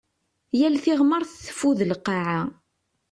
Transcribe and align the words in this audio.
Yal 0.59 0.75
tiɣmert 0.83 1.31
teffud 1.45 1.79
lqaɛa. 1.91 2.41